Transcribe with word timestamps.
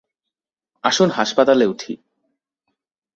আসুন 0.83 1.09
হাসপাতালে 1.09 1.65
উঠি। 1.65 1.93